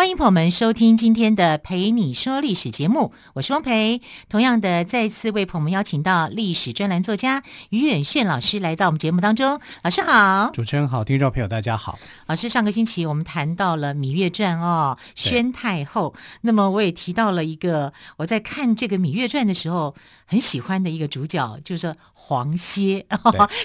[0.00, 4.00] 欢迎朋友们收听今天的《陪你说历史》节目，我是汪培。
[4.30, 9.60] 同样的，再次为朋友们邀请到历史专栏作家于远炫老师来到我们节目当中。
[9.82, 11.98] 老师好，主持人好，听众朋友大家好。
[12.26, 16.14] 老师，上个星期我们谈到了《芈月传》哦，宣太后。
[16.40, 19.94] 那么我也提到了一个我在看这个《芈月传》的时候
[20.24, 23.04] 很喜欢的一个主角，就是黄歇。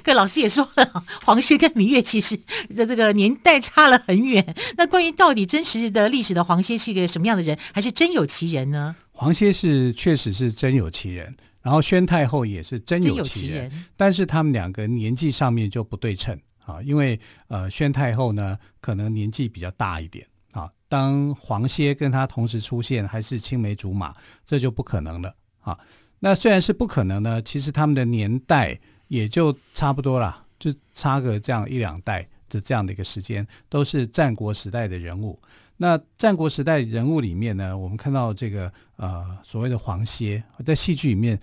[0.04, 2.38] 各位 老师也说了，黄歇跟芈月其实
[2.76, 4.54] 的这个年代差了很远。
[4.76, 8.96] 那关于到底真实的历史的黄歇是一个什么样的人，还是真有其人呢？
[9.12, 24.14] 黄歇是确实是真有其人，然后宣太后也是真有其人，其人但是他们两个年纪上面就不对称啊，因为呃宣太后呢可能年纪比较大一点啊，当黄歇跟他同时出现还是青梅竹马，
[24.46, 25.78] 这就不可能了啊。
[26.20, 32.28] 那虽然是不可能呢，其实他们的年代也就差不多了，就差个这样一两代。
[32.48, 35.42] 的这样的一个时间，都是战国时代的人物。
[35.78, 41.40] 那战国时代人物里面呢，我们看到这个呃所谓的黄歇，在戏剧里面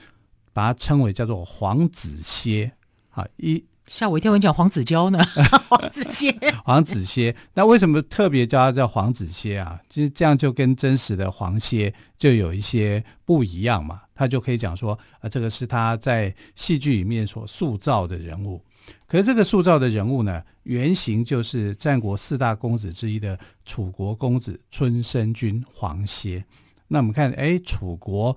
[0.52, 2.72] 把它称为叫做黄子歇
[3.10, 3.26] 啊。
[3.36, 5.18] 一吓我一跳，我讲黄子佼呢，
[5.68, 7.34] 黄子歇， 黄子歇。
[7.54, 9.78] 那为什么特别叫他叫黄子歇啊？
[9.90, 14.02] 其实这样就跟真实的黄歇就有一些不一样嘛。
[14.14, 18.64] 他就可以讲说，啊、呃，这个是他在戏剧里面所塑造的人物。
[19.06, 26.44] 可是这个塑造的人物呢，原型就是战国四大公子之一的楚国公子春申君黄歇。
[26.88, 28.36] 那我们看，哎，楚国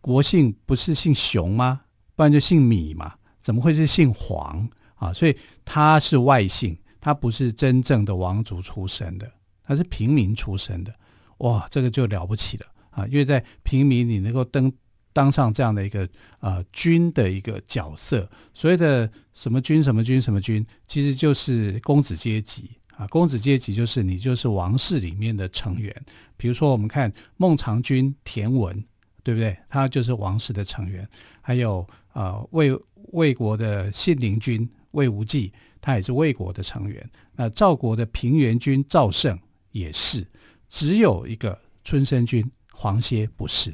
[0.00, 1.82] 国姓不是姓熊吗？
[2.14, 5.12] 不然就姓芈嘛，怎么会是姓黄啊？
[5.12, 9.30] 所以他是外姓，他不是真正的王族出身的，
[9.64, 10.94] 他是平民出身的。
[11.38, 13.06] 哇，这个就了不起了啊！
[13.06, 14.72] 因为在平民你能够登。
[15.16, 16.06] 当上这样的一个
[16.40, 23.06] 呃君的一个角色，所谓的什么君什么君什么君，其实就是公子阶级啊。
[23.06, 26.04] 公子阶级就是你就是王室里面的成员。
[26.36, 28.84] 比如说我们看孟尝君田文，
[29.22, 29.56] 对不对？
[29.70, 31.08] 他就是王室的成员。
[31.40, 32.78] 还有呃魏
[33.12, 35.50] 魏国的信陵君魏无忌，
[35.80, 37.10] 他也是魏国的成员。
[37.34, 39.38] 那赵国的平原君赵胜
[39.72, 40.26] 也是，
[40.68, 43.72] 只有一个春申君黄歇不是。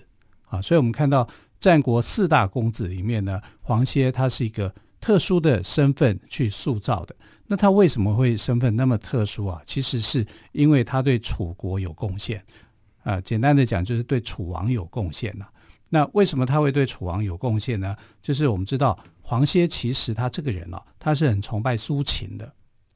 [0.53, 1.27] 啊，所以我们看到
[1.59, 7.17] 战国四大公子里面呢，黄歇他是一个特殊的身份去塑造的。
[7.47, 9.63] 那他为什么会身份那么特殊啊？
[9.65, 12.45] 其实是因为他对楚国有贡献。
[13.03, 15.47] 啊，简单的讲就是对楚王有贡献呐。
[15.89, 17.97] 那为什么他会对楚王有贡献呢？
[18.23, 22.53] 就是我们知道黄歇其实他这个人啊，他是很崇拜苏秦的。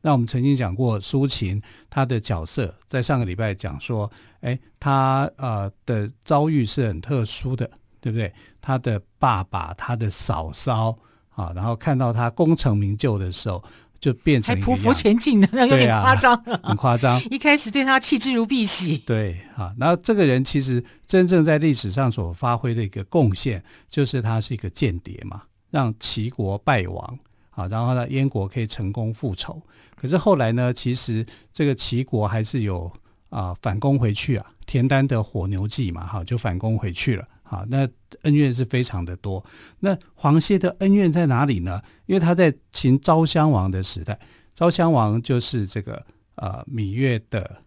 [0.07, 4.09] 那我们曾经讲过苏秦他的角色，在上个礼拜讲说。
[4.43, 7.69] 哎，他呃的遭遇是很特殊的，
[8.01, 8.33] 对不对？
[8.61, 10.97] 他的爸爸、他的嫂嫂
[11.31, 13.65] 啊，然后看到他功成名就的时候，
[13.99, 17.21] 就变成还匍匐前进的，那有点夸张，啊，很夸张。
[17.25, 19.75] 一开始对他弃之如敝屣，对啊。
[19.81, 27.19] 然后这个人其实真正在历史上所发挥的一个贡献，就是他是一个间谍嘛，让齐国败亡
[27.57, 29.61] 啊，然后呢，燕国可以成功复仇。
[29.97, 32.89] 可是后来呢，其实这个齐国还是有。
[33.29, 37.27] 啊，反攻回去啊，田单的火牛计嘛，哈，就反攻回去了。
[37.43, 37.87] 好，那
[38.23, 39.45] 恩怨是非常的多。
[39.81, 41.83] 那黄歇的恩怨在哪里呢？
[42.07, 44.19] 因为他在秦昭襄王的时代，
[44.55, 46.03] 昭襄王就是这个
[46.37, 47.59] 呃芈月的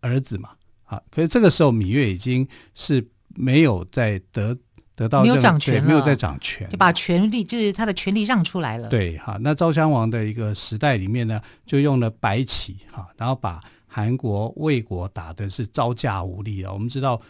[0.00, 0.50] 儿子嘛，
[0.84, 3.04] 啊，可是这个时候芈月已经是
[3.34, 4.56] 没有在得
[4.96, 8.88] 得到没有掌权，没有在掌权，就把权力就是他的权力让出来了。
[8.88, 13.60] 对，哈，那昭襄王的一个时代里面呢，就用了白起，哈，然后把。
[13.86, 16.72] 韩国、魏国打的是招架无力啊！
[16.72, 17.22] 我们知道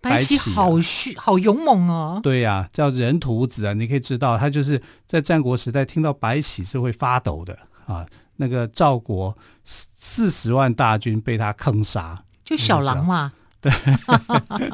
[0.00, 2.18] 白起，好虚、好勇猛哦。
[2.22, 3.74] 对呀，啊，叫人屠子啊！
[3.74, 8.06] 你可以知道，他就是在战国时代听到白起是会发抖的啊。
[8.36, 13.30] 那个赵国四十万大军被他坑杀，就小狼嘛。
[13.68, 14.70] 对，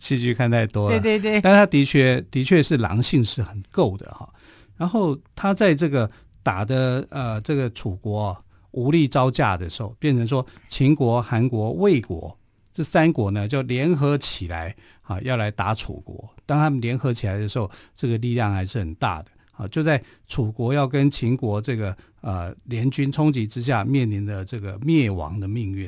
[0.00, 0.98] 戏剧看太多了。
[1.00, 4.28] 对对对，但他的确的确是狼性是很够的哈。
[4.76, 6.10] 然后他在这个
[6.42, 8.36] 打的呃这个楚国。
[8.74, 12.34] 无力招架的时候，变成说秦国、韩国、魏国
[12.72, 16.26] 这三国呢，就联合起来啊，要来打楚国。
[16.46, 19.68] 当他们联合起来的时候，这个力量还是很大的啊。
[19.68, 25.86] 就在楚国要跟秦国这个呃联军冲击之下，面临的这个灭亡的命运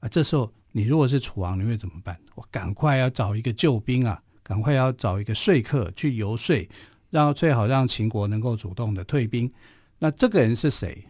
[0.00, 0.08] 啊。
[0.08, 2.18] 这时候，你如果是楚王，你会怎么办？
[2.34, 6.68] 我赶快要找一个救兵啊，赶快要找一个说客去游说，
[7.10, 9.48] 让最好让秦国能够主动的退兵。
[10.00, 11.06] 那这个人是谁？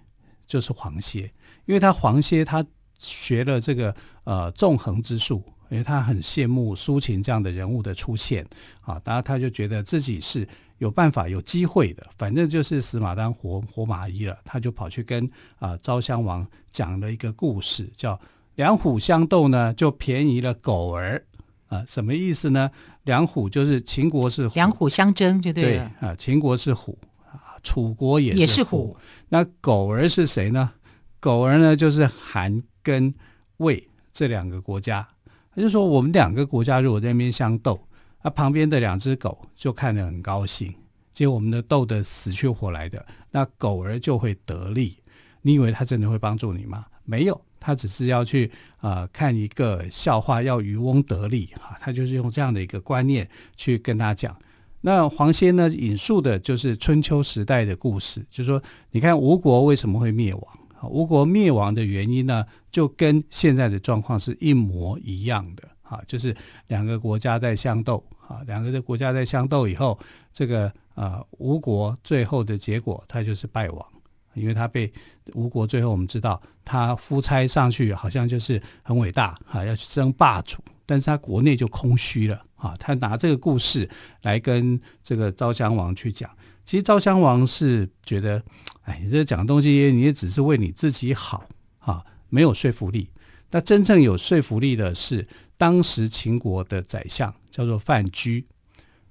[0.46, 1.32] 就是黄歇，
[1.64, 2.62] 因为他黄歇他
[2.99, 8.46] 学了这个呃纵横之术，因为他很羡慕苏秦这样的人物的出现
[8.82, 10.46] 啊，然后他就觉得自己是
[10.76, 15.26] 有办法、有机会的，反正就是死马当活活马医了，他就跑去跟
[15.58, 18.20] 啊昭襄王讲了一个故事，叫
[18.56, 21.24] 两虎相斗呢，就便宜了狗儿
[21.68, 22.70] 啊，什么意思呢？
[23.02, 26.98] 两虎就是秦国是虎，两虎相争就对了对啊，秦国是虎
[27.30, 27.56] 啊。
[27.62, 28.96] 楚国也是虎，也是虎，
[29.28, 30.72] 那狗儿是谁呢？
[31.20, 33.12] 狗儿呢，就是韩跟
[33.56, 35.06] 魏这两个国家。
[35.54, 37.80] 他就说，我们两个国家如果在那边相斗，
[38.22, 40.74] 那旁边的两只狗就看得很高兴，
[41.12, 44.96] 结果我们的斗得死去活来的，那狗儿就会得利。
[45.42, 46.86] 你以为他真的会帮助你吗？
[47.04, 48.50] 没有，他只是要去
[48.81, 53.26] 啊、看一个笑话，要渔翁得利啊，他就是用这样的一个观念
[53.56, 54.37] 去跟他讲。
[54.82, 60.43] 那黄歇呢，引述的就是春秋时代的故事，就是说，你看吴国为什么会灭亡？
[60.90, 69.99] 吴国灭亡的原因呢，就跟现在的状况是一模一样的啊，就是两个国家在相斗啊，两个的国家在相斗以后，
[70.31, 73.87] 这个啊吴国最后的结果，他就是败亡，
[74.34, 74.92] 因为他被
[75.34, 82.44] 吴国最后我们知道，他夫差上去好像就是很伟大啊，要去争霸主，但是他国内就空虚了。
[82.56, 83.86] 啊，他拿这个故事
[84.22, 86.31] 来跟这个昭襄王去讲。
[86.64, 88.42] 其实昭襄王是觉得，
[88.84, 91.44] 哎，你这讲的东西你也只是为你自己好
[91.78, 93.10] 啊，没有说服力。
[93.50, 95.28] 那真正有说服力的是
[95.58, 98.42] 当时秦国的宰相，叫做范雎。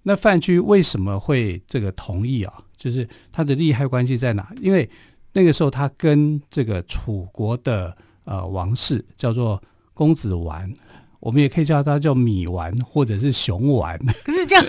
[0.02, 2.52] 那范雎为什么会这个同意啊？
[2.76, 4.52] 就是他的利害关系在哪？
[4.60, 4.90] 因为
[5.34, 9.62] 那个时候他跟这个楚国的呃王室叫做
[9.94, 10.72] 公子完。
[11.20, 14.66] 我们也可以叫他叫米丸或者是熊丸， 可是这样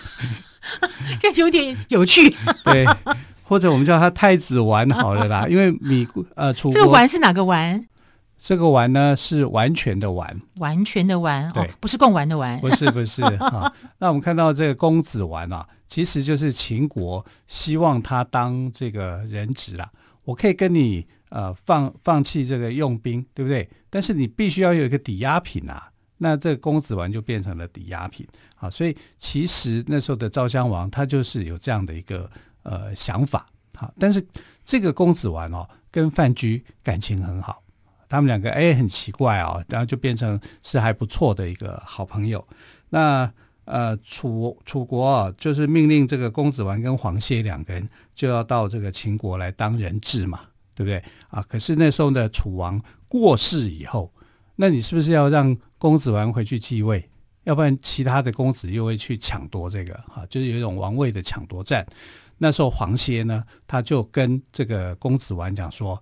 [1.19, 2.32] 这样有点有趣。
[2.64, 2.87] 对，
[3.43, 6.06] 或者我们叫他太子丸好了啦，因为米
[6.37, 7.84] 呃楚国这个丸是哪个丸？
[8.46, 13.75] 这个玩呢是完全的玩，完全的玩，对，哦、不是共玩的玩，不是不是 啊。
[13.96, 19.91] 那我们看到这个公子玩啊，其实就是秦国希望他当这个人质啦。
[20.26, 23.67] 我可以跟你呃放放弃这个用兵，对不对？
[23.88, 25.91] 但是你必须要有一个抵押品啊。
[26.19, 32.31] 那这个公子玩就变成了抵押品啊，所以其实那时候的昭襄王他就是有这样的一个
[32.62, 33.46] 呃想法
[33.79, 34.23] 啊，但是
[34.62, 37.62] 这个公子玩哦跟范雎感情很好，
[38.14, 42.46] 他们两个哎很奇怪哦，然后就变成是还不错的一个好朋友。
[42.90, 43.31] 那
[43.64, 50.40] 呃楚楚国啊，就是命令这个公子完跟黄歇两个人就要到这个秦国来当人质嘛，
[50.75, 51.43] 对不对啊？
[51.49, 54.12] 可是那时候呢，楚王过世以后。
[54.56, 57.10] 那你是不是要让公子完回去继位？
[57.43, 61.84] 要不然其他的公子又会去抢夺这个啊，就是有一种王位的抢夺战。
[62.38, 66.00] 那时候黄歇呢，他就跟这个公子完讲说：“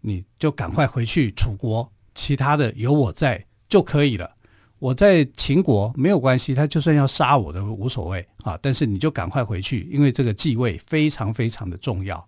[0.00, 4.30] 你就赶快回去楚国，其他的有我在就可以了。
[4.78, 8.58] 我在秦国没有关系，他就算要杀我都无所谓啊。
[8.60, 12.24] 但是你就赶快回去，因为这个继位非常非常的重要。”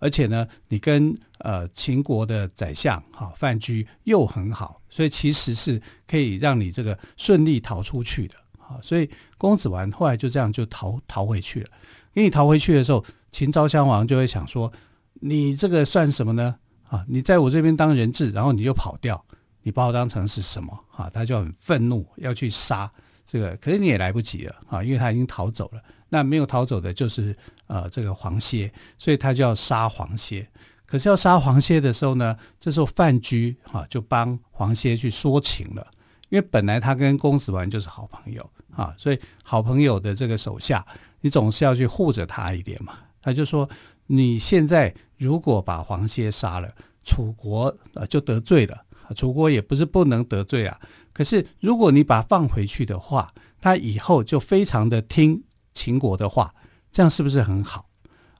[0.00, 9.08] 而且呢，你跟呃秦国的宰相哈、范雎又很好，所以其实是可以让你这个顺利逃出去的啊、所以
[9.38, 11.70] 公子完后来就这样就逃逃回去了。
[12.14, 14.72] 因为你逃回去的时候，秦昭襄王就会想说：
[15.20, 16.56] 你这个算什么呢？
[16.92, 19.24] 啊，你在我这边当人质，然后你就跑掉，
[19.62, 20.78] 你把我当成是什么？
[20.94, 22.90] 啊，他就很愤怒，要去杀
[23.24, 23.56] 这个。
[23.56, 25.80] 可是你也来不及了啊，因为他已经逃走了。
[26.10, 27.34] 那没有逃走的就是
[27.66, 30.46] 呃这个黄歇，所以他就要杀黄歇。
[30.84, 35.86] 可是要杀黄歇的时候呢，这时候范雎哈就帮黄歇去说情了，
[36.28, 40.84] 因为本来他跟公子完就是好朋友啊，所以好朋友的这个手下，
[41.22, 42.98] 你总是要去护着他一点嘛。
[43.22, 43.66] 他就说，
[44.08, 46.68] 你现在如果把黄歇杀了，
[47.02, 50.80] 楚国呃就得罪了，楚国也不是不能得罪啊。
[51.12, 55.42] 可是如果你把他放回去的话，他以后就非常的听。
[55.74, 56.54] 秦国的话，
[56.90, 57.88] 这样是不是很好？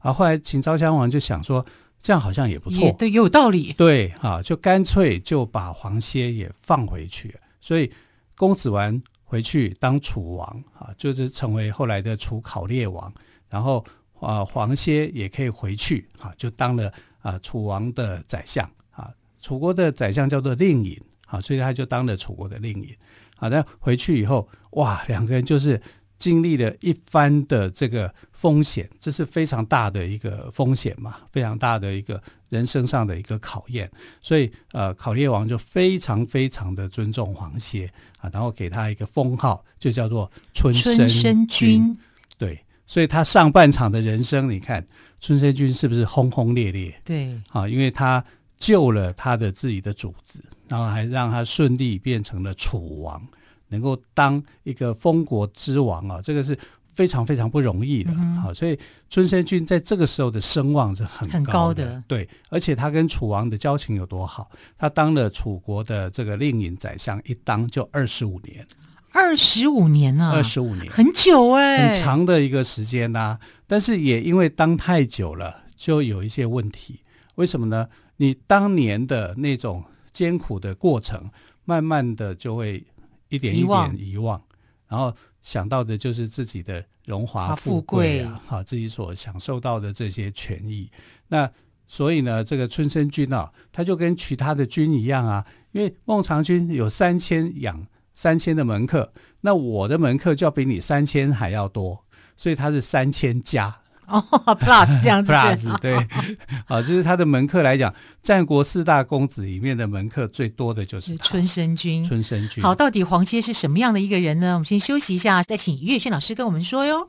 [0.01, 1.65] 啊，后来秦昭襄王就想说，
[1.99, 3.73] 这样好像也不错，也对，有道理。
[3.73, 7.35] 对，啊，就干脆就把黄歇也放回去。
[7.59, 7.91] 所以
[8.37, 13.11] 公子完回去当楚王啊，就是成为后来的楚考烈王。
[13.49, 13.83] 然后
[14.23, 19.11] 啊，黄歇也可以回去啊，就当了啊楚王的宰相啊。
[19.41, 22.89] 楚国的宰相叫做令尹啊，所以他就当了楚国的令尹。
[23.37, 25.81] 好的，回去以后，哇，两个人就是。
[26.19, 33.91] 经历了一番的这个风险，这是非常大的一个风险嘛，非常大的一个人生上的一个考验。
[34.21, 40.97] 所以，呃，考烈王就非常非常的尊重黄歇啊，然后给他一个封号，就叫做春申君。
[40.97, 41.99] 春申君。
[42.39, 44.87] 对，所以他上半场的人生，你看
[45.19, 46.95] 春申君是不是轰轰烈烈？
[47.03, 48.23] 对，啊，因为他
[48.59, 53.27] 救了他的自己的主子，然后还让他顺利变成了楚王，
[53.69, 56.55] 能够当一个封国之王啊，这个是
[56.93, 58.13] 非常非常不容易的。
[58.43, 62.05] 好、所以春申君在这个时候的声望是很高，很高的。
[62.07, 64.51] 对，而且他跟楚王的交情有多好？
[64.77, 68.67] 他当了楚国的这个令尹宰相，一当就二十五年。
[69.15, 73.41] 二十五年啊，二十五年，很久哎、欸，很长的一个时间呐、啊。
[73.67, 77.01] 但是也因为当太久了，就有一些问题。
[77.35, 77.87] 为什么呢？
[78.17, 81.31] 你当年的那种艰苦的过程，
[81.65, 82.85] 慢慢的就会
[83.29, 84.43] 一点一点遗忘，
[84.89, 90.91] 然后想到的就是自己的荣华富贵啊，哈，自己所享受到的这些权益。
[91.29, 91.51] 那
[91.87, 97.87] 所以呢，这个春申君啊，他就跟其他的君一样啊，因为孟尝君有三千养。
[98.23, 102.05] 三千的门客，那我的门客就要比你三千还要多，
[102.37, 104.23] 所以他是三千加哦
[104.61, 105.97] ，plus 这样子，plus 对，
[106.69, 112.05] 好，就是他的门客来讲，战国四大公子里面的门客最多的就是春申君。
[112.05, 114.53] 春申君，好，到底黄歇是什么样的一个人呢？
[114.53, 117.09] 我们先休息一下，再请于月轩老师跟我们说哟。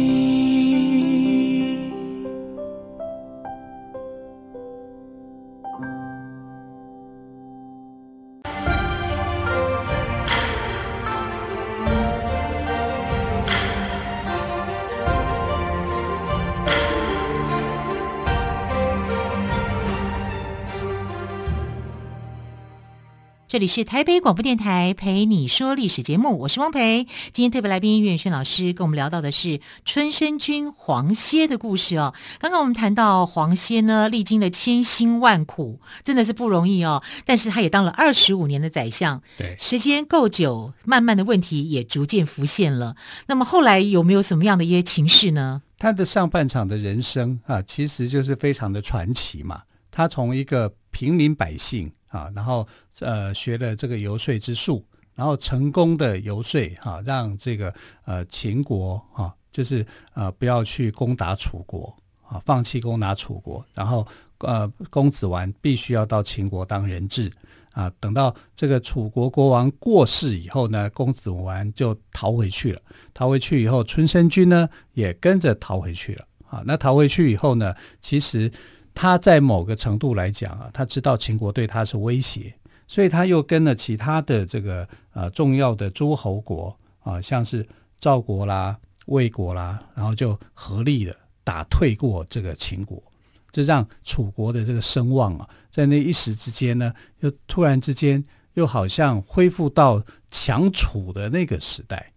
[23.51, 27.05] 这里是台北广播电台陪你说历史节目，我是汪培。
[27.33, 32.13] 今天特别来宾于月轩老师跟我们聊到的是春申君黄歇的故事哦。
[32.39, 37.03] 刚刚我们谈到黄歇呢，历经了千辛万苦，真的是不容易哦。
[37.25, 42.95] 但是他也当了二十五年的宰相，对，时间够久，慢慢的问题也逐渐浮现了。
[43.27, 45.61] 那么后来有没有什么样的一些情势呢？
[45.77, 49.63] 他的上半场的人生啊，其实就是非常的传奇嘛。
[49.91, 51.91] 他从一个平民百姓。
[52.11, 52.67] 啊，然后
[52.99, 61.95] 呃学了这个游说之术，然后成功的游说哈、啊，让这个呃秦国哈、啊，就是呃不要去攻打楚国
[62.27, 64.05] 啊，放弃攻打楚国，然后
[64.39, 67.31] 呃公子完必须要到秦国当人质
[67.71, 72.81] 啊，等到这个楚国国王过世以后呢，公子完就逃回去了，
[73.13, 78.51] 逃回去以后，春申君呢也跟着逃回去了啊，那逃回去以后呢，其实。
[78.93, 82.53] 他在某个程度来讲啊，他知道秦国对他是威胁，
[82.87, 87.65] 所以他又跟了其他的这个呃重要的诸侯国啊，像是
[87.99, 93.01] 赵国啦、魏国啦，然后就合力的打退过这个秦国，
[93.49, 98.23] 这让楚国的这个声望啊，在那一时之间呢，又突然之间
[98.55, 102.11] 又好像恢复到强楚的那个时代，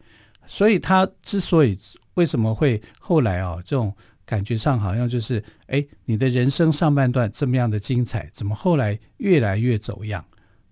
[0.44, 1.78] 所以他之所以
[2.14, 3.94] 为什么会后来啊这种。
[4.26, 10.24] 感觉上好像就是，哎，你的人生上半段这么样的精彩，怎么后来越来越走样？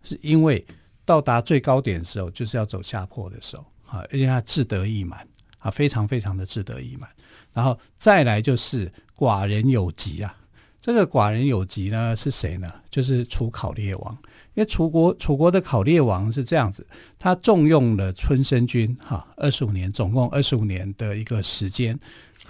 [0.03, 0.65] 是因为
[1.05, 5.27] 到达最高点的时候，就是要走下坡的时候，啊，而且他志得意满，
[5.59, 7.09] 啊，非常非常的志得意满。
[7.53, 10.35] 然后再来就是寡人有疾啊，
[10.81, 12.73] 这个寡人有疾呢是谁呢？
[12.91, 14.19] 就是楚考烈王。
[14.55, 16.87] 因为楚国楚国的考烈王是这样子，
[17.19, 21.99] 他重用了春申君，哈，二十五年，总共二十五年的一个时间。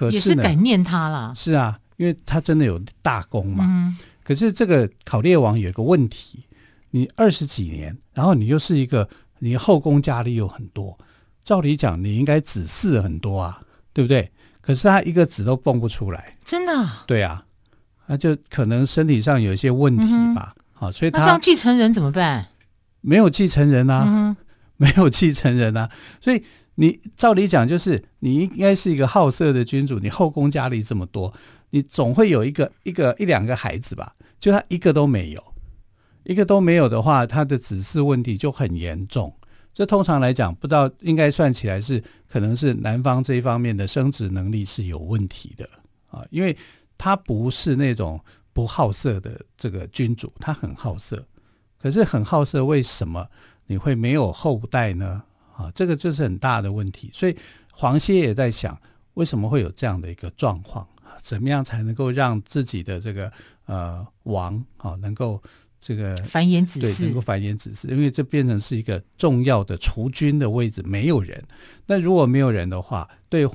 [0.03, 3.65] 可是，也是感念他啦，是啊，因为他真的有大功嘛。
[3.69, 6.45] 嗯、可是这个考烈王有一个问题，
[6.91, 10.99] 你二十几年，然后你又是一个，你后宫佳丽又很多，
[11.45, 14.29] 照理讲你应该子嗣很多啊，对不对？
[14.61, 16.73] 可是他一个子都蹦不出来，真的？
[17.07, 17.45] 对啊，
[18.07, 20.05] 那就可能身体上有一些问题
[20.35, 20.53] 吧。
[20.73, 22.49] 好、嗯，所以他这样继承人怎么办？
[23.01, 24.37] 没有继承人啊，嗯、
[24.77, 25.89] 没有继承人啊，
[26.21, 26.43] 所以。
[26.83, 31.33] 你照理讲，就是你应该是一个好色的君主，你后宫佳丽这么多，
[31.71, 34.17] 你总会有一个一个一两个孩子吧？
[34.41, 35.41] 就他一个都没有，
[36.25, 39.33] 一个都没有的话，他的子嗣问题就很严重。
[39.73, 45.65] 这通常来讲，不知道应该算起来是可能是男方这一方面的生殖能力是有问题的
[46.11, 46.57] 啊，因为
[46.99, 48.21] 他不是那种
[48.53, 51.25] 不好色的这个君主，他很好色，
[51.81, 53.29] 可是很好色，为什么
[53.69, 55.23] 你会没有后代呢？
[55.57, 57.37] 啊，这个就是很大的问题，所以
[57.73, 58.81] 黄歇也在想，
[59.15, 60.87] 为什么会有这样的一个状况？
[61.23, 63.31] 怎么样才能够让自己的这个
[63.67, 65.41] 呃王啊能够
[65.81, 71.41] 这个繁衍子嗣，对，能够繁衍子嗣，因为这变成是一个重要的除君的位置，没有人。
[71.87, 73.47] 那如果没有人的话，对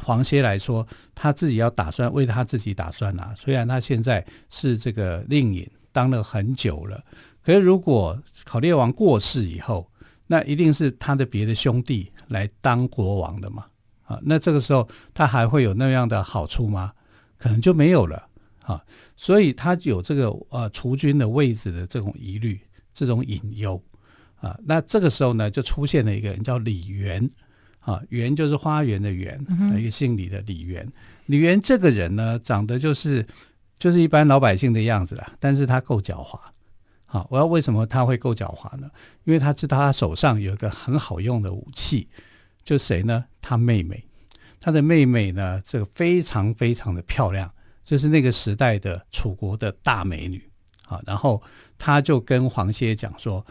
[0.00, 3.32] 黄歇来说，他自己要打算为他自己打算啊。
[3.36, 7.04] 虽然他现在是这个令尹，当了很久了，
[7.44, 9.88] 可是如果考烈王过世以后，
[10.32, 13.66] 那一定是他的别的兄弟来当国王的嘛。
[14.04, 16.90] 啊，那这个时候他还会有那样的好处吗？
[17.36, 18.26] 可能就没有了
[18.62, 18.82] 啊。
[19.14, 22.58] 所以他有这个呃储君的位置的这种疑虑，
[22.94, 23.82] 这种隐忧
[24.36, 24.58] 啊。
[24.64, 27.30] 那这个时候呢，就出现了一个人叫李元。
[27.80, 29.44] 啊，园就是花园的园，
[29.76, 30.88] 一个姓李的李园。
[31.26, 33.26] 李园这个人呢，长得就是
[33.76, 36.38] 就是一般老百姓的样子啦，但是他够狡猾。
[37.12, 38.90] 好，我要为什么他会够狡猾呢？
[39.24, 42.08] 因为他知道他手上有一个很好用的武器，
[42.64, 43.22] 就谁呢？
[43.42, 44.02] 他妹妹，
[44.58, 47.52] 他的妹妹呢，这个非常非常的漂亮，
[47.84, 50.42] 就是那个时代的楚国的大美女。
[50.86, 51.42] 好，然后
[51.76, 53.44] 他就跟黄歇讲说：“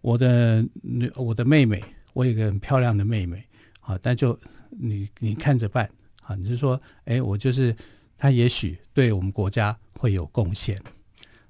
[0.00, 3.44] 我的女，我的妹妹，我有个很漂亮的妹妹。”
[3.78, 4.40] 好，但就
[4.70, 5.86] 你你看着办
[6.22, 6.34] 啊！
[6.34, 7.76] 你就说，哎，我就是
[8.16, 10.82] 他，也许对我们国家会有贡献。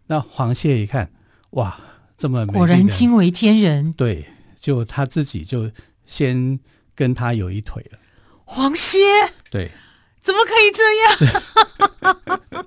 [0.09, 1.09] 那黄歇一看，
[1.53, 1.79] 哇，
[2.19, 3.93] 这么，果然惊为天人。
[3.95, 4.27] 对，
[4.61, 5.71] 就他自己就
[6.07, 6.61] 先
[6.95, 7.99] 跟他有一腿了。
[8.45, 8.99] 黄歇，
[9.51, 9.71] 对，
[10.21, 12.67] 怎么可以这样？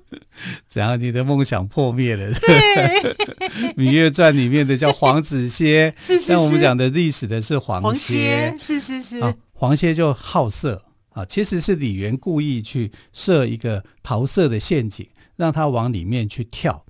[0.66, 1.00] 怎样？
[1.00, 2.32] 你的梦想破灭了？
[2.34, 3.14] 对，
[3.74, 6.28] 《芈月传》里面的叫黄子歇，是是是。
[6.28, 9.18] 但我们讲的历史的是黄歇，黄歇，是是是。
[9.18, 16.84] 啊黄歇就好色啊，其实是李渊故意去设一个桃色的陷阱，让他往里面去跳。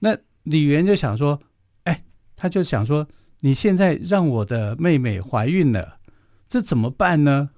[0.00, 1.40] 那李元就想说，
[1.84, 2.04] 哎，
[2.36, 3.06] 他就想说，
[3.40, 5.98] 你现在让我的妹妹怀孕了，
[6.48, 7.50] 这怎么办呢？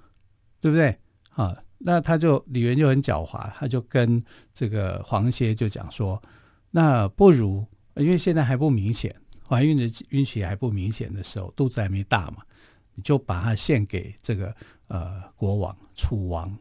[0.61, 0.99] 对不对？
[1.31, 6.23] 啊，那他就李元就很狡猾，他就跟这个黄歇就讲说，
[6.71, 7.67] 那不如
[7.97, 9.15] 因为现在还不明显，
[9.49, 12.39] 怀孕的孕期还不明显的时候，肚子还没大嘛。
[12.97, 14.55] 你就把它献给这个
[14.87, 16.57] 呃国王楚王，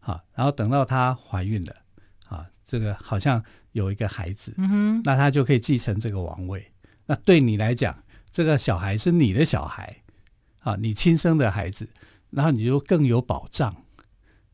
[0.00, 1.76] 啊，然后等到她怀孕了，
[2.26, 4.54] 啊，这个好像有一个孩子，
[5.04, 6.64] 那他就可以继承这个王位。
[7.06, 9.94] 那对你来讲，这个小孩是你的小孩，
[10.60, 11.88] 啊，你亲生的孩子，
[12.30, 13.74] 然后你就更有保障。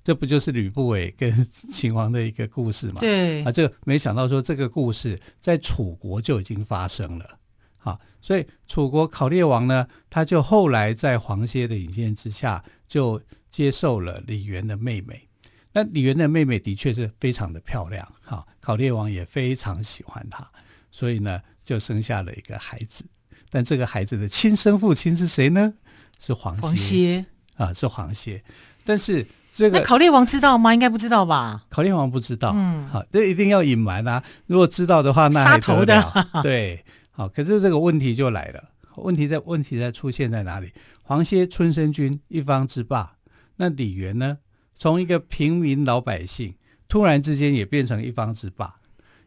[0.03, 2.97] 这不就是吕不韦跟秦王的一个故事吗？
[3.01, 7.39] 对，啊，这个没想到说这个故事在楚国就已经发生了。
[7.77, 15.29] 好，所以楚国考烈王呢，他就后来在黄歇的引荐之下，就接受了李渊的妹妹。
[15.73, 20.47] 那李园的妹妹的确是非常的漂亮，哈，考烈王也非常喜欢她，
[20.91, 23.05] 所以呢，就生下了一个孩子。
[23.51, 25.75] 但这个孩子的亲生父亲是谁呢？
[26.19, 28.43] 是黄歇，黄歇啊，是黄歇。
[28.85, 30.73] 但是这个那考烈王知道吗？
[30.75, 31.65] 应该不知道吧？
[31.69, 34.23] 考烈王不知道，嗯，好，这一定要隐瞒啊。
[34.47, 35.45] 如果知道的话，那？
[35.45, 36.03] 杀头的，
[36.43, 36.85] 对。
[37.11, 38.65] 好，可是这个问题就来了。
[38.97, 40.73] 问题在问题在出现在哪里？
[41.03, 43.17] 黄歇春申君一方之霸，
[43.57, 44.39] 那李园呢？
[44.81, 46.55] 从一个平民老百姓，
[46.89, 48.81] 突然之间也变成一方之霸，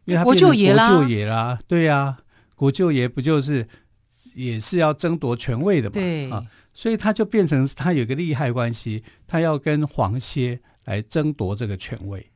[0.05, 0.89] 因为他国舅爷啦。
[0.89, 2.17] 国舅爷啦，对呀、啊，
[2.55, 3.67] 国舅爷不就是
[4.33, 5.93] 也是要争夺权位的嘛？
[5.93, 12.31] 对啊，所以他就变成他有个利害关系，他要跟黄歇来争夺这个权位。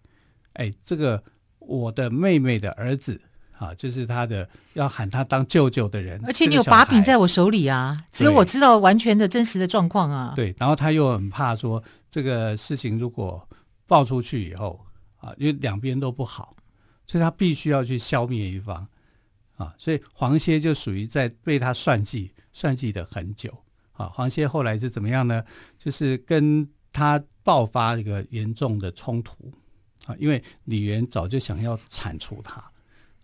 [0.53, 1.23] 哎，这个
[1.57, 3.19] 我的妹妹的儿子。
[3.57, 10.33] 啊，就是他的要喊他当舅舅的人，而且你有把柄在我手里啊，只有我知道完全的真实的状况啊。
[10.35, 13.47] 对，然后他又很怕说这个事情如果
[13.87, 14.85] 爆出去以后
[15.17, 16.55] 啊，因为两边都不好，
[17.07, 18.87] 所以他必须要去消灭一方
[19.55, 19.73] 啊。
[19.77, 23.51] 所以黄歇就属于在被他算计，算计的很久
[23.93, 24.05] 啊。
[24.07, 25.43] 黄歇后来是怎么样呢？
[25.79, 29.51] 就是跟他爆发一个严重的冲突
[30.05, 32.63] 啊，因为李园早就想要铲除他。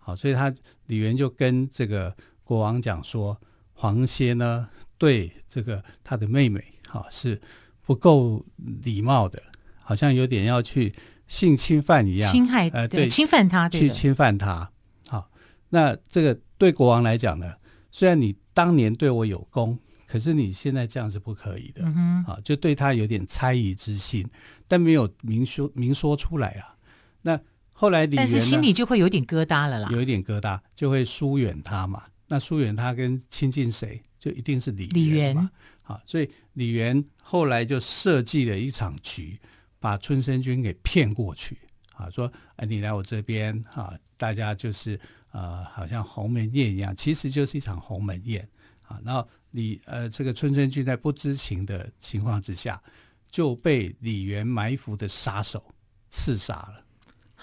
[0.06, 0.54] 好，所以他
[0.88, 2.14] 李园就跟这个
[2.44, 3.40] 国王讲说，
[3.72, 7.40] 黄歇呢对这个他的妹妹，哈是
[7.80, 8.44] 不够
[8.82, 9.42] 礼貌的，
[9.82, 10.92] 好像有点要去
[11.26, 14.70] 性侵犯一样，侵害呃对，侵犯他，去侵犯他。
[15.08, 15.30] 好，
[15.70, 17.54] 那这个对国王来讲呢，
[17.90, 24.28] 虽然你当年对我有功，可是你现在这样是不可以的，嗯哼，啊，就对他有点猜疑之心，
[24.68, 26.76] 但没有明说明说出来啊，
[27.22, 27.40] 那。
[27.76, 32.04] 后来李园，但是心里就会有点疙瘩了啦，有一点疙瘩，就会疏远他嘛。
[32.28, 35.36] 那疏远他跟亲近谁，就一定是李李园。
[35.82, 39.38] 好，所以李元后来就设计了一场局，
[39.78, 41.58] 把春申君给骗过去。
[41.94, 44.98] 啊，说哎，你来我这边啊，大家就是
[45.32, 48.48] 呃，好像鸿门宴一样，其实就是一场鸿门宴
[48.86, 48.98] 啊。
[49.04, 52.82] 然后李呃，这个春申君在不知情的情况之下，
[53.30, 55.62] 就被李元埋伏的杀手
[56.08, 56.83] 刺杀了。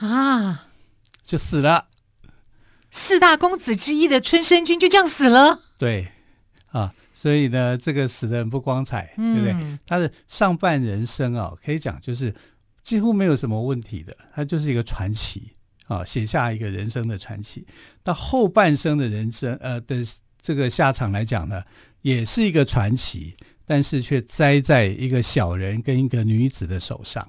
[0.01, 0.67] 啊，
[1.23, 1.87] 就死了。
[2.89, 5.61] 四大公子之一的春申君就这样死了。
[5.77, 6.11] 对，
[6.71, 9.79] 啊，所以呢，这个死的很不光彩，嗯、对不对？
[9.85, 12.33] 他的上半人生啊，可以讲就是
[12.83, 15.51] 几乎没有什么问题的，他就是一个传奇
[15.85, 17.65] 啊，写下一个人生的传奇。
[18.03, 20.03] 到后半生的人生，呃的
[20.41, 21.63] 这个下场来讲呢，
[22.01, 23.35] 也是一个传奇，
[23.65, 27.25] 但是却栽在一个小人跟一个女子的手上。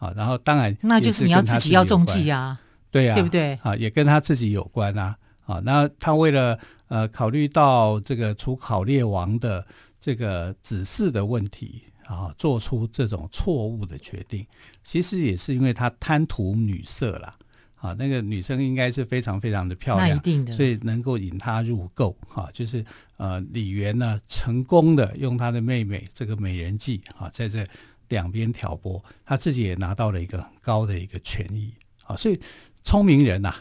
[0.00, 2.60] 啊，然后当然那就是你要自己要中计啊。
[2.90, 3.56] 对呀、啊，对不对？
[3.62, 5.16] 啊，也跟他自己有关啊。
[5.44, 6.58] 啊，那他为了
[6.88, 9.64] 呃考虑到这个楚考烈王的
[10.00, 14.44] 这个指示的问题啊，做出这种错误的决定，
[14.82, 17.32] 其实也是因为他贪图女色啦。
[17.76, 22.14] 啊，那个女生应该是非常非常的漂亮，那一定的，所以能够引他入媾。
[22.28, 22.84] 哈、啊，就是
[23.16, 27.64] 呃李元呢成功的用他的妹妹这个美人计啊，在这
[28.10, 31.72] 两边挑拨，他自己也拿到了一个很高的一个权益。
[32.04, 32.38] 啊，所以。
[32.82, 33.54] 聪明人呐、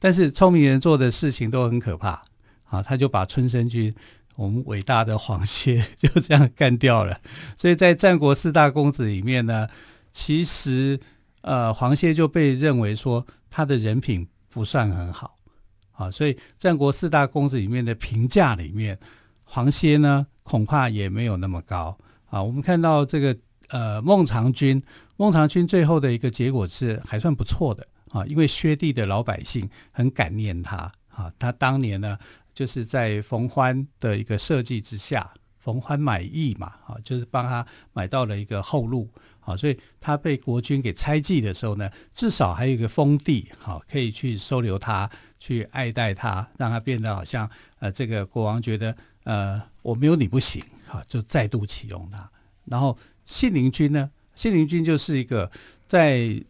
[0.00, 2.20] 但是聪明人做的事情都很可怕
[2.64, 2.82] 啊！
[2.82, 3.94] 他就把春申君，
[4.34, 7.16] 我们伟大的黄歇 就这样干掉了。
[7.56, 9.68] 所以在战国四大公子里面呢，
[10.10, 10.98] 其实
[11.42, 15.36] 呃黄歇就被认为说他的人品不算很好
[15.92, 16.10] 啊。
[16.10, 18.98] 所以战国四大公子里面的评价里面，
[19.44, 21.96] 黄歇呢恐怕也没有那么高
[22.30, 22.42] 啊。
[22.42, 23.34] 我们看到这个
[23.68, 24.82] 呃孟尝君，
[25.16, 27.86] 孟尝君最后的一个结果是还算不错的。
[28.10, 32.16] 啊，因为薛地的老百姓很感念他啊，他当年呢
[32.54, 47.50] 就是在冯欢的一个设计之下，冯欢买驿嘛，啊，就是帮他买到了一个后路，啊，所以他被国君给猜忌的时候呢，至少还有一个封地，好，可以去收留他，去爱戴他，让他变得好像
[47.80, 52.30] 呃，这个国王觉得呃我没有你不行，好，就再度启用他。
[52.64, 55.50] 然后信陵君呢，信陵君就是一个
[55.86, 56.42] 在。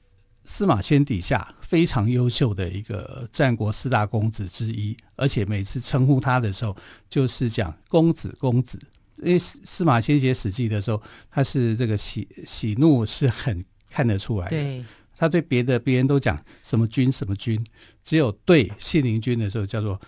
[0.48, 6.76] 司马迁底下非常优秀的一个战国四大公子之一，而且每次称呼他的时候，
[7.10, 8.78] 就是讲公子公子。
[9.16, 14.50] 因为司马迁写史记的时候，他是这个喜喜怒是很看得出来的。
[14.50, 14.84] 对，
[15.16, 17.60] 他对别的别人都讲什么君什么君，
[18.04, 20.00] 只有对信陵君的时候叫做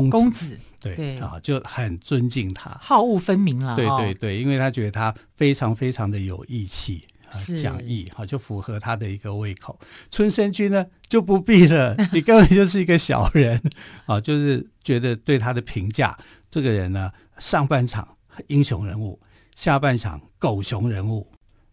[0.00, 0.10] 公子。
[0.10, 3.76] 公子对，对啊，就很尊敬他，好恶分明了。
[3.76, 7.04] 对对对，因为他觉得他非常非常的有义气。
[7.34, 9.80] 是讲义哈，就符合他的一个胃口。
[10.10, 13.58] 春申君呢就不必了， 你根本就是一个小人
[14.04, 16.14] 啊，就是觉得对他的评价，
[16.50, 18.06] 这个人呢上半场
[18.48, 19.18] 英雄人物，
[19.54, 21.26] 下半场狗熊人物。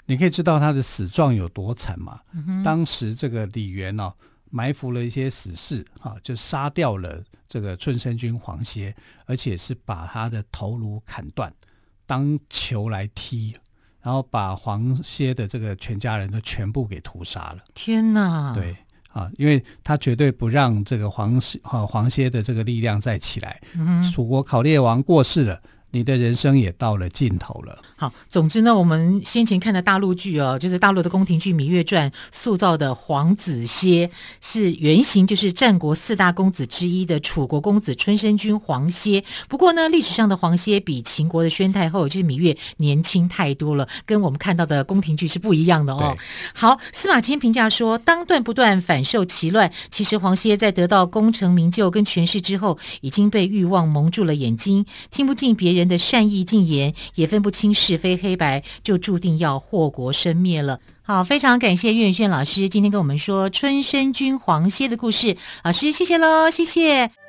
[0.05, 2.21] 你可以知道他的死状有多惨吗？
[2.33, 4.13] 嗯、当时这个李元呢、啊、
[4.49, 11.53] 埋伏了一些死士啊，就杀掉了这个春申君黄歇，而且是把他的头颅砍断，
[12.05, 13.55] 当球来踢。
[14.01, 17.57] 然后把黄歇的这个全家人都全部给屠杀了。
[17.73, 18.53] 天哪！
[18.53, 18.73] 对
[19.11, 23.61] 啊，因为他绝对不让这个黄歇啊黄歇的这个力量再起来。
[23.75, 25.61] 嗯，楚国考烈王过世了。
[25.91, 27.79] 你的人生也到了尽头了。
[27.95, 39.23] 好，总之呢，我们先前看的大陆剧哦，就是大陆的宫廷剧《芈月传》塑造的黄子歇是原型，就是战国四大公子之一的楚国公子春申君黄歇。
[39.47, 46.15] 不过呢，历史上的黄歇比秦国的宣太后，就是芈月年轻太多了，跟我们看到的宫廷剧是不一样的哦。
[46.53, 55.78] 好，司马迁评价说：“当断不断，反受其乱。”其实黄歇在得到功成名就跟权势之后，已经被欲望蒙住了眼睛，听不进别人。
[55.79, 60.79] 人的善意进言，也分不清是非黑白，就注定要祸国生灭了。
[61.01, 65.37] 好，非常感谢岳远轩老师今天跟我们说春申君黄歇的故事。
[65.63, 67.28] 老师，谢谢喽，谢谢。